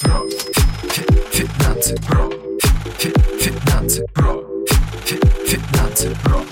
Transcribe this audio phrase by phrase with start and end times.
[0.00, 0.22] про.
[1.30, 2.30] Финансы про.
[3.38, 4.42] Финансы про.
[5.46, 6.44] Финансы про.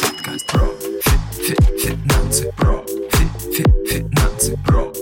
[0.00, 0.66] Подкаст про.
[1.82, 2.84] Финансы про.
[3.88, 4.92] Финансы про.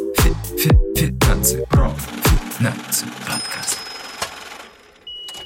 [0.97, 1.95] Финансы про.
[2.59, 3.80] Финансы подкаст.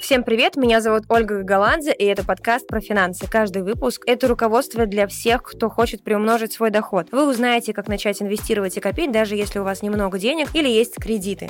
[0.05, 3.27] Всем привет, меня зовут Ольга Голландзе, и это подкаст про финансы.
[3.27, 7.07] Каждый выпуск— это руководство для всех, кто хочет приумножить свой доход.
[7.11, 10.97] Вы узнаете, как начать инвестировать и копить, даже если у вас немного денег или есть
[10.97, 11.49] кредиты.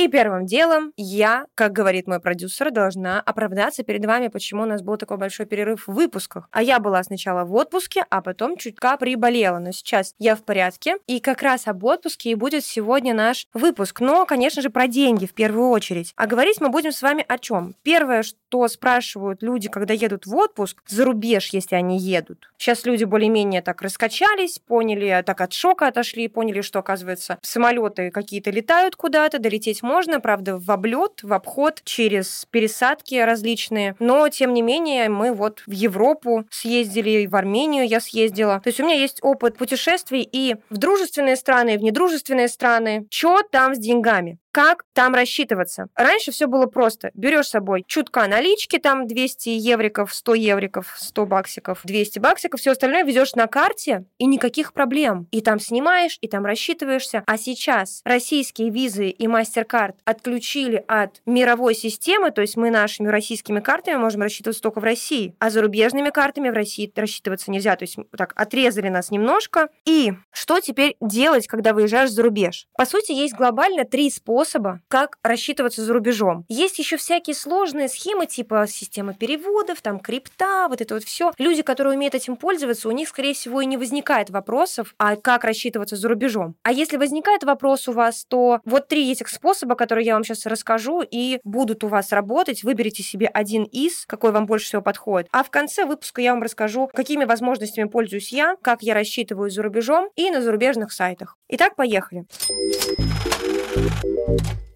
[0.00, 4.80] И первым делом я, как говорит мой продюсер, должна оправдаться перед вами, почему у нас
[4.80, 6.48] был такой большой перерыв в выпусках.
[6.52, 9.58] А я была сначала в отпуске, а потом чутка приболела.
[9.58, 10.96] Но сейчас я в порядке.
[11.06, 14.00] И как раз об отпуске и будет сегодня наш выпуск.
[14.00, 16.14] Но, конечно же, про деньги в первую очередь.
[16.16, 17.74] А говорить мы будем с вами о чем?
[17.82, 22.50] Первое, что спрашивают люди, когда едут в отпуск, за рубеж, если они едут.
[22.56, 28.50] Сейчас люди более-менее так раскачались, поняли, так от шока отошли, поняли, что, оказывается, самолеты какие-то
[28.50, 33.96] летают куда-то, долететь можно, правда, в облет, в обход, через пересадки различные.
[33.98, 38.60] Но, тем не менее, мы вот в Европу съездили, в Армению я съездила.
[38.60, 43.06] То есть у меня есть опыт путешествий и в дружественные страны, и в недружественные страны.
[43.10, 44.38] Что там с деньгами?
[44.52, 45.88] Как там рассчитываться.
[45.94, 47.10] Раньше все было просто.
[47.14, 52.72] Берешь с собой чутка налички, там 200 евриков, 100 евриков, 100 баксиков, 200 баксиков, все
[52.72, 55.28] остальное везешь на карте, и никаких проблем.
[55.30, 57.22] И там снимаешь, и там рассчитываешься.
[57.26, 63.60] А сейчас российские визы и MasterCard отключили от мировой системы, то есть мы нашими российскими
[63.60, 67.76] картами можем рассчитываться только в России, а зарубежными картами в России рассчитываться нельзя.
[67.76, 69.68] То есть так отрезали нас немножко.
[69.84, 72.66] И что теперь делать, когда выезжаешь за рубеж?
[72.76, 76.46] По сути, есть глобально три способа способа, как рассчитываться за рубежом.
[76.48, 81.32] Есть еще всякие сложные схемы, типа система переводов, там крипта, вот это вот все.
[81.36, 85.44] Люди, которые умеют этим пользоваться, у них, скорее всего, и не возникает вопросов, а как
[85.44, 86.54] рассчитываться за рубежом.
[86.62, 90.46] А если возникает вопрос у вас, то вот три этих способа, которые я вам сейчас
[90.46, 92.62] расскажу, и будут у вас работать.
[92.62, 95.28] Выберите себе один из, какой вам больше всего подходит.
[95.32, 99.62] А в конце выпуска я вам расскажу, какими возможностями пользуюсь я, как я рассчитываю за
[99.62, 101.36] рубежом и на зарубежных сайтах.
[101.48, 102.24] Итак, поехали.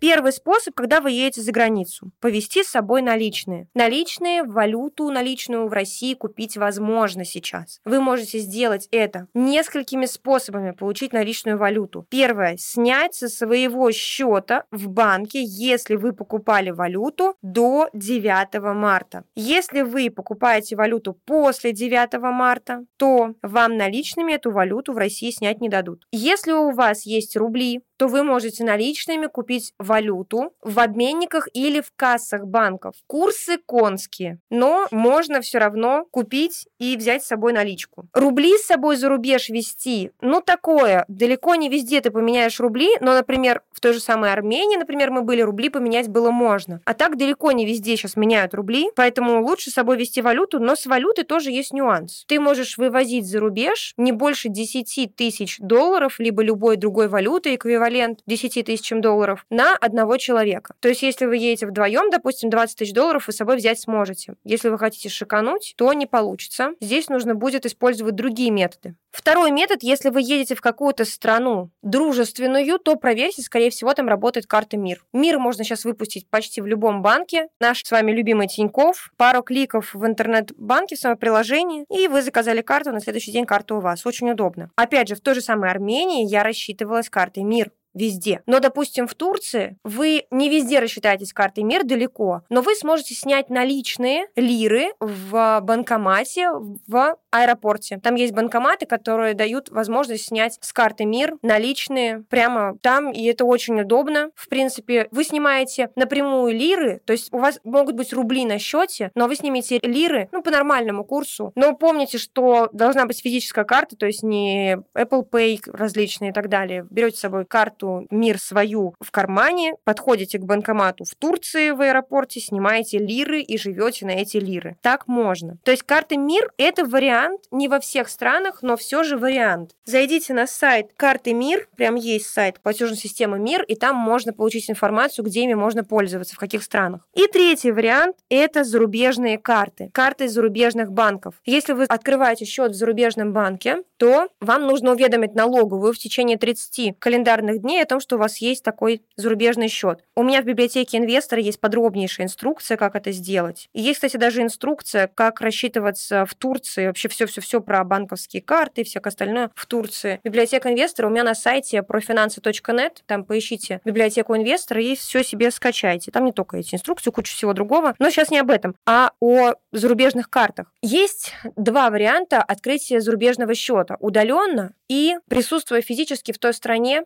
[0.05, 3.69] Первый способ, когда вы едете за границу, повезти с собой наличные.
[3.73, 7.81] Наличные, валюту наличную в России купить возможно сейчас.
[7.87, 12.07] Вы можете сделать это несколькими способами получить наличную валюту.
[12.11, 19.25] Первое, снять со своего счета в банке, если вы покупали валюту до 9 марта.
[19.35, 25.63] Если вы покупаете валюту после 9 марта, то вам наличными эту валюту в России снять
[25.63, 26.05] не дадут.
[26.13, 31.93] Если у вас есть рубли, то вы можете наличными купить валюту в обменниках или в
[31.97, 32.95] кассах банков.
[33.07, 38.07] Курсы конские, но можно все равно купить и взять с собой наличку.
[38.13, 43.15] Рубли с собой за рубеж вести, ну такое, далеко не везде ты поменяешь рубли, но,
[43.15, 46.81] например, в той же самой Армении, например, мы были, рубли поменять было можно.
[46.85, 50.77] А так далеко не везде сейчас меняют рубли, поэтому лучше с собой вести валюту, но
[50.77, 52.25] с валютой тоже есть нюанс.
[52.27, 57.85] Ты можешь вывозить за рубеж не больше 10 тысяч долларов, либо любой другой валюты, эквивалент
[57.95, 60.75] эквивалент 10 тысячам долларов на одного человека.
[60.81, 64.35] То есть, если вы едете вдвоем, допустим, 20 тысяч долларов вы с собой взять сможете.
[64.45, 66.73] Если вы хотите шикануть, то не получится.
[66.81, 68.97] Здесь нужно будет использовать другие методы.
[69.11, 74.47] Второй метод, если вы едете в какую-то страну дружественную, то проверьте, скорее всего, там работает
[74.47, 75.05] карта МИР.
[75.13, 77.47] МИР можно сейчас выпустить почти в любом банке.
[77.61, 79.13] Наш с вами любимый Тиньков.
[79.17, 83.77] Пару кликов в интернет-банке в своем приложении, и вы заказали карту, на следующий день карта
[83.77, 84.05] у вас.
[84.05, 84.71] Очень удобно.
[84.75, 88.43] Опять же, в той же самой Армении я рассчитывалась картой МИР везде.
[88.47, 93.51] Но, допустим, в Турции вы не везде рассчитаетесь картой МИР далеко, но вы сможете снять
[93.51, 98.01] наличные лиры в банкомате в аэропорте.
[98.03, 103.45] Там есть банкоматы, которые дают возможность снять с карты МИР наличные прямо там, и это
[103.45, 104.31] очень удобно.
[104.35, 109.11] В принципе, вы снимаете напрямую лиры, то есть у вас могут быть рубли на счете,
[109.15, 111.53] но вы снимете лиры, ну, по нормальному курсу.
[111.55, 116.49] Но помните, что должна быть физическая карта, то есть не Apple Pay различные и так
[116.49, 116.87] далее.
[116.91, 121.81] Берете с собой карту карту МИР свою в кармане, подходите к банкомату в Турции в
[121.81, 124.77] аэропорте, снимаете лиры и живете на эти лиры.
[124.83, 125.59] Так можно.
[125.65, 129.73] То есть карты МИР– это вариант не во всех странах, но все же вариант.
[129.85, 134.71] Зайдите на сайт карты МИР, прям есть сайт платежной системы МИР, и там можно получить
[134.71, 137.07] информацию, где ими можно пользоваться, в каких странах.
[137.15, 139.91] И третий вариант– это зарубежные карты.
[139.93, 141.35] Карты зарубежных банков.
[141.45, 146.99] Если вы открываете счет в зарубежном банке, то вам нужно уведомить налоговую в течение 30
[146.99, 150.01] календарных дней заявление о том, что у вас есть такой зарубежный счет.
[150.15, 153.69] У меня в библиотеке инвестора есть подробнейшая инструкция, как это сделать.
[153.73, 158.85] И есть, кстати, даже инструкция, как рассчитываться в Турции, вообще все-все-все про банковские карты и
[158.85, 160.21] все остальное в Турции.
[160.25, 166.11] Библиотека инвестора у меня на сайте профинансы.нет, там поищите библиотеку инвестора и все себе скачайте.
[166.11, 167.95] Там не только эти инструкции, куча всего другого.
[167.99, 170.73] Но сейчас не об этом, а о зарубежных картах.
[170.81, 173.97] Есть два варианта открытия зарубежного счета.
[174.01, 177.05] Удаленно и присутствуя физически в той стране,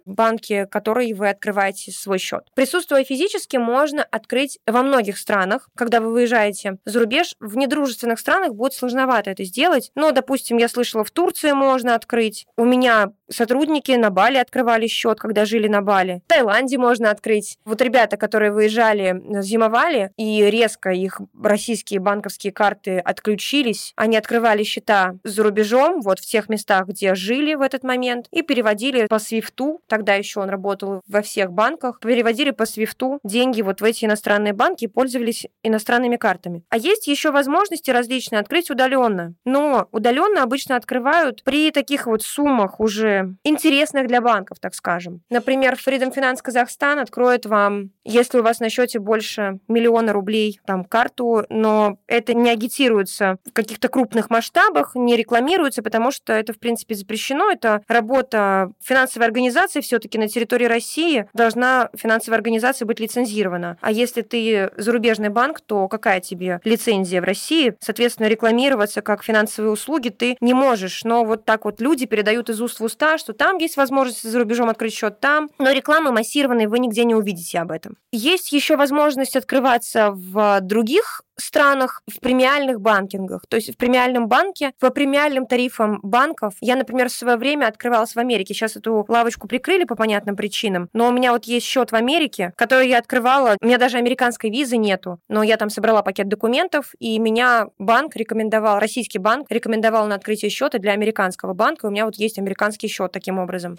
[0.66, 2.44] банке, вы открываете свой счет.
[2.54, 5.68] Присутствуя физически можно открыть во многих странах.
[5.76, 9.90] Когда вы выезжаете за рубеж, в недружественных странах будет сложновато это сделать.
[9.94, 12.46] Но, допустим, я слышала, в Турции можно открыть.
[12.56, 16.22] У меня сотрудники на Бали открывали счет, когда жили на Бали.
[16.26, 17.58] В Таиланде можно открыть.
[17.64, 25.16] Вот ребята, которые выезжали, зимовали, и резко их российские банковские карты отключились, они открывали счета
[25.24, 29.80] за рубежом, вот в тех местах, где жили в этот момент, и переводили по свифту,
[29.86, 34.52] тогда еще он работал во всех банках, переводили по свифту деньги вот в эти иностранные
[34.52, 36.64] банки и пользовались иностранными картами.
[36.70, 39.34] А есть еще возможности различные открыть удаленно.
[39.44, 45.22] Но удаленно обычно открывают при таких вот суммах уже интересных для банков, так скажем.
[45.30, 50.84] Например, Freedom Finance Казахстан откроет вам, если у вас на счете больше миллиона рублей, там
[50.84, 56.58] карту, но это не агитируется в каких-то крупных масштабах, не рекламируется, потому что это, в
[56.58, 57.50] принципе, запрещено.
[57.50, 63.78] Это работа финансовой организации все-таки на территории России должна финансовая организация быть лицензирована.
[63.80, 67.74] А если ты зарубежный банк, то какая тебе лицензия в России?
[67.80, 71.04] Соответственно, рекламироваться как финансовые услуги ты не можешь.
[71.04, 74.38] Но вот так вот люди передают из уст в уста, что там есть возможность за
[74.38, 77.96] рубежом открыть счет там, но рекламы массированной вы нигде не увидите об этом.
[78.12, 83.42] Есть еще возможность открываться в других странах в премиальных банкингах.
[83.48, 88.14] То есть в премиальном банке, по премиальным тарифам банков, я, например, в свое время открывалась
[88.14, 88.54] в Америке.
[88.54, 92.52] Сейчас эту лавочку прикрыли по понятным причинам, но у меня вот есть счет в Америке,
[92.56, 93.56] который я открывала.
[93.60, 98.16] У меня даже американской визы нету, но я там собрала пакет документов, и меня банк
[98.16, 101.86] рекомендовал, российский банк рекомендовал на открытие счета для американского банка.
[101.86, 103.76] У меня вот есть американский счет таким образом.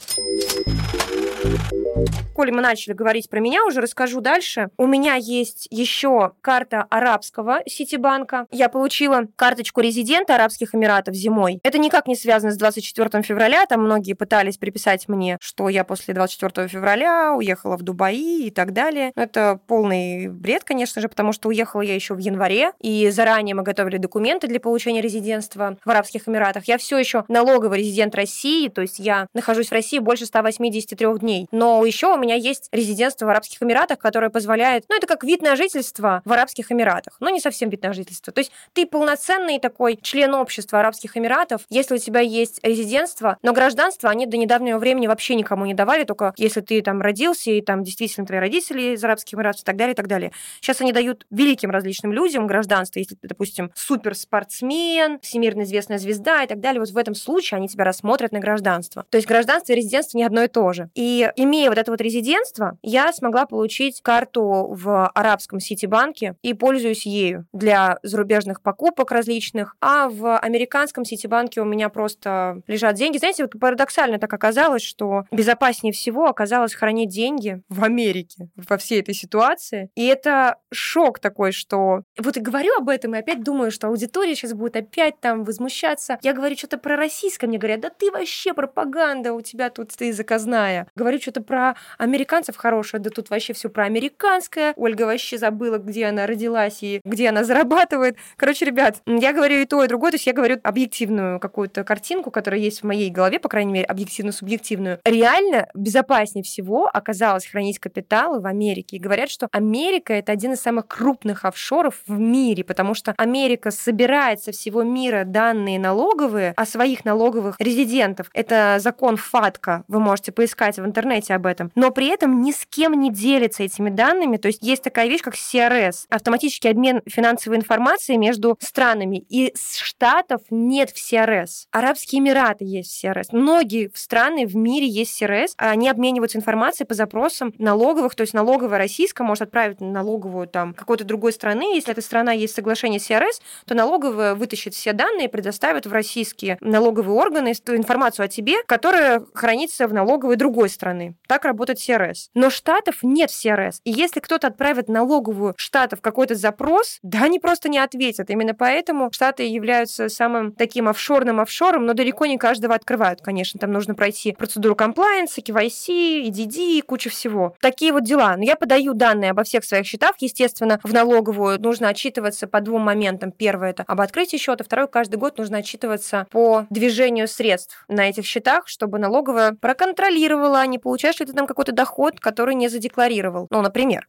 [2.40, 4.70] Коли мы начали говорить про меня, уже расскажу дальше.
[4.78, 8.48] У меня есть еще карта арабского Ситибанка.
[8.52, 11.60] Я получила карточку резидента Арабских Эмиратов зимой.
[11.64, 13.66] Это никак не связано с 24 февраля.
[13.66, 18.72] Там многие пытались приписать мне, что я после 24 февраля уехала в Дубаи и так
[18.72, 19.12] далее.
[19.16, 23.64] Это полный бред, конечно же, потому что уехала я еще в январе, и заранее мы
[23.64, 26.70] готовили документы для получения резидентства в Арабских Эмиратах.
[26.70, 31.29] Я все еще налоговый резидент России, то есть я нахожусь в России больше 183 дней.
[31.52, 35.42] Но еще у меня есть резидентство в Арабских Эмиратах, которое позволяет, ну, это как вид
[35.42, 38.34] на жительство в Арабских Эмиратах, но не совсем вид на жительство.
[38.34, 43.54] То есть ты полноценный такой член общества Арабских Эмиратов, если у тебя есть резидентство, но
[43.54, 47.62] гражданство они до недавнего времени вообще никому не давали, только если ты там родился, и
[47.62, 50.32] там действительно твои родители из Арабских Эмиратов и так далее, и так далее.
[50.62, 56.48] Сейчас они дают великим различным людям гражданство, если ты, допустим, суперспортсмен, всемирно известная звезда и
[56.48, 59.06] так далее, вот в этом случае они тебя рассмотрят на гражданство.
[59.10, 60.90] То есть гражданство и резидентство не одно и то же.
[60.96, 67.06] И имея вот это вот резидентство, я смогла получить карту в арабском Ситибанке и пользуюсь
[67.06, 73.18] ею для зарубежных покупок различных, а в американском Ситибанке у меня просто лежат деньги.
[73.18, 79.02] Знаете, вот парадоксально так оказалось, что безопаснее всего оказалось хранить деньги в Америке во всей
[79.02, 79.90] этой ситуации.
[79.96, 84.36] И это шок такой, что вот и говорю об этом, и опять думаю, что аудитория
[84.36, 86.18] сейчас будет опять там возмущаться.
[86.22, 90.14] Я говорю что-то про российское, мне говорят, да ты вообще пропаганда, у тебя тут ты
[90.14, 90.88] заказная.
[91.18, 94.74] Что-то про американцев хорошее, да тут вообще все про американское.
[94.76, 98.18] Ольга вообще забыла, где она родилась и где она зарабатывает.
[98.36, 102.32] Короче, ребят, я говорю и то, и другое, то есть я говорю объективную какую-то картинку,
[102.32, 105.00] которая есть в моей голове, по крайней мере, объективно-субъективную.
[105.04, 108.98] Реально безопаснее всего оказалось хранить капиталы в Америке.
[108.98, 113.72] И говорят, что Америка— это один из самых крупных офшоров в мире, потому что Америка
[113.72, 118.30] собирает со всего мира данные налоговые о своих налоговых резидентов.
[118.34, 120.99] Это закон ФАТКА, вы можете поискать в интернете
[121.36, 124.38] об этом, но при этом ни с кем не делится этими данными.
[124.38, 129.26] То есть есть такая вещь, как CRS, автоматический обмен финансовой информацией между странами.
[129.30, 131.68] И с штатов нет в CRS.
[131.72, 133.28] Арабские Эмираты есть в CRS.
[133.32, 135.50] Многие страны в мире есть CRS.
[135.58, 141.04] Они обмениваются информацией по запросам налоговых, то есть налоговая российская может отправить налоговую там какой-то
[141.04, 141.76] другой страны.
[141.76, 146.58] Если эта страна есть соглашение CRS, то налоговая вытащит все данные и предоставит в российские
[146.62, 151.16] налоговые органы ту информацию о тебе, которая хранится в налоговой другой стране страны.
[151.28, 152.30] Так работает CRS.
[152.34, 153.76] Но штатов нет в CRS.
[153.84, 158.30] И если кто-то отправит налоговую штатов какой-то запрос, да, они просто не ответят.
[158.30, 163.60] Именно поэтому штаты являются самым таким офшорным офшором, но далеко не каждого открывают, конечно.
[163.60, 167.56] Там нужно пройти процедуру комплайенса, KYC, EDD, куча всего.
[167.62, 168.36] Такие вот дела.
[168.36, 170.16] Но я подаю данные обо всех своих счетах.
[170.20, 173.32] Естественно, в налоговую нужно отчитываться по двум моментам.
[173.32, 174.64] Первое– это об открытии счета.
[174.64, 180.79] Второе– каждый год нужно отчитываться по движению средств на этих счетах, чтобы налоговая проконтролировала, не
[180.80, 183.48] получаешь ли ты там какой-то доход, который не задекларировал.
[183.50, 184.08] Ну, например.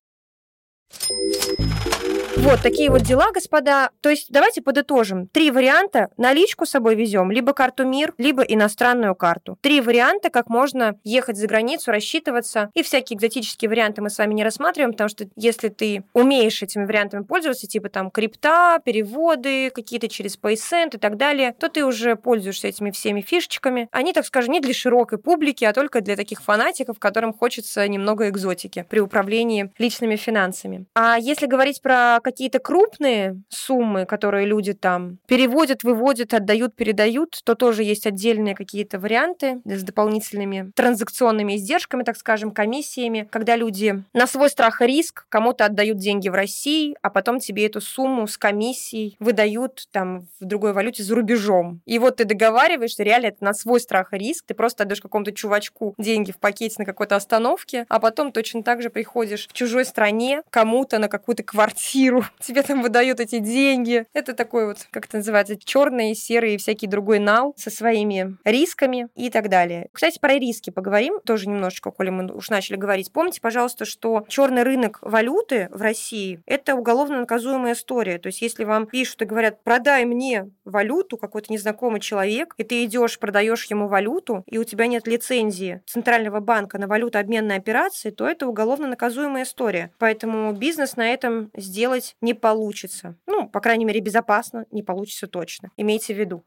[2.37, 3.91] Вот такие вот дела, господа.
[4.01, 5.27] То есть давайте подытожим.
[5.27, 6.09] Три варианта.
[6.17, 9.59] Наличку с собой везем, либо карту МИР, либо иностранную карту.
[9.61, 12.71] Три варианта, как можно ехать за границу, рассчитываться.
[12.75, 16.85] И всякие экзотические варианты мы с вами не рассматриваем, потому что если ты умеешь этими
[16.85, 22.15] вариантами пользоваться, типа там крипта, переводы какие-то через PaySend и так далее, то ты уже
[22.15, 23.89] пользуешься этими всеми фишечками.
[23.91, 28.29] Они, так скажем, не для широкой публики, а только для таких фанатиков, которым хочется немного
[28.29, 30.87] экзотики при управлении личными финансами.
[30.95, 37.55] А если говорить про какие-то крупные суммы, которые люди там переводят, выводят, отдают, передают, то
[37.55, 44.27] тоже есть отдельные какие-то варианты с дополнительными транзакционными издержками, так скажем, комиссиями, когда люди на
[44.27, 48.37] свой страх и риск кому-то отдают деньги в России, а потом тебе эту сумму с
[48.37, 51.81] комиссией выдают там в другой валюте за рубежом.
[51.87, 55.33] И вот ты договариваешься, реально это на свой страх и риск, ты просто отдаешь какому-то
[55.33, 59.85] чувачку деньги в пакете на какой-то остановке, а потом точно так же приходишь в чужой
[59.85, 62.10] стране кому-то на какую-то квартиру,
[62.41, 64.07] тебе там выдают эти деньги.
[64.13, 69.09] Это такой вот, как это называется, черный, серый и всякий другой нал со своими рисками
[69.15, 69.89] и так далее.
[69.93, 73.13] Кстати, про риски поговорим тоже немножечко, коли мы уж начали говорить.
[73.13, 78.19] Помните, пожалуйста, что черный рынок валюты в России– это уголовно наказуемая история.
[78.19, 82.85] То есть, если вам пишут и говорят, продай мне валюту, какой-то незнакомый человек, и ты
[82.85, 88.27] идешь, продаешь ему валюту, и у тебя нет лицензии Центрального банка на валютообменные операции, то
[88.27, 89.91] это уголовно наказуемая история.
[89.99, 93.17] Поэтому бизнес на этом сделать сделать не получится.
[93.27, 95.71] Ну, по крайней мере, безопасно не получится точно.
[95.77, 96.45] Имейте в виду.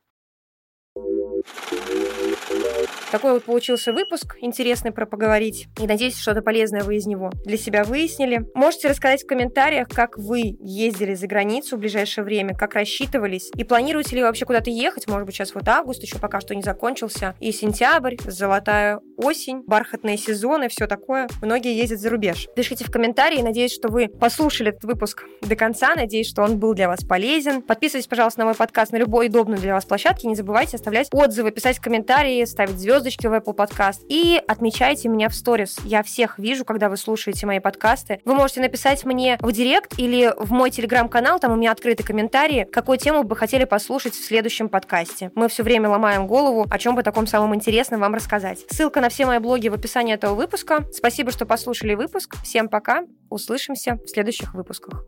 [3.14, 5.68] Такой вот получился выпуск, интересный про поговорить.
[5.80, 8.42] И надеюсь, что-то полезное вы из него для себя выяснили.
[8.56, 13.64] Можете рассказать в комментариях, как вы ездили за границу в ближайшее время, как рассчитывались, и
[13.64, 15.08] планируете ли вообще куда-то ехать.
[15.08, 20.18] Может быть, сейчас вот август еще пока что не закончился, и сентябрь, золотая осень, бархатные
[20.18, 21.28] сезоны, все такое.
[21.44, 22.48] Многие ездят за рубеж.
[22.56, 23.44] Пишите в комментарии.
[23.44, 25.94] Надеюсь, что вы послушали этот выпуск до конца.
[25.94, 27.62] Надеюсь, что он был для вас полезен.
[27.62, 30.28] Подписывайтесь, пожалуйста, на мой подкаст на любой удобной для вас площадке.
[30.28, 35.36] Не забывайте оставлять отзывы, писать комментарии, ставить звездочки в Apple Podcast и отмечайте меня в
[35.36, 35.78] сторис.
[35.84, 38.22] Я всех вижу, когда вы слушаете мои подкасты.
[38.24, 42.66] Вы можете написать мне в директ или в мой телеграм-канал, там у меня открыты комментарии,
[42.72, 45.32] какую тему бы хотели послушать в следующем подкасте.
[45.36, 48.60] Мы все время ломаем голову, о чем бы таком самом интересном вам рассказать.
[48.70, 50.86] Ссылка на все мои блоги в описании этого выпуска.
[50.94, 52.38] Спасибо, что послушали выпуск.
[52.44, 53.04] Всем пока.
[53.30, 55.04] Услышимся в следующих выпусках.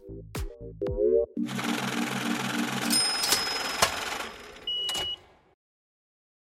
[0.78, 2.25] thank you